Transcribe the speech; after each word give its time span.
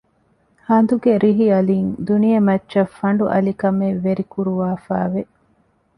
ހަނދުގެ 0.67 1.11
ރިހި 1.23 1.47
އަލިން 1.53 1.91
ދުނިޔެމައްޗަށް 2.07 2.93
ފަނޑު 2.97 3.23
އަލިކަމެއް 3.33 3.99
ވެރިކުރުވާފައި 4.05 5.09
ވެ 5.13 5.21